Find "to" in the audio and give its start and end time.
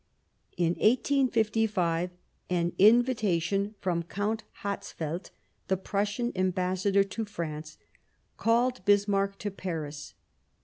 7.03-7.23, 9.37-9.51